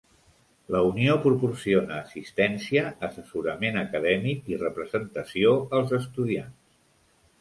La 0.75 0.79
Unió 0.91 1.17
proporciona 1.25 1.99
assistència, 2.05 2.83
assessorament 3.09 3.77
acadèmic 3.83 4.53
i 4.55 4.59
representació 4.65 5.55
als 5.81 5.95
estudiants. 6.03 6.79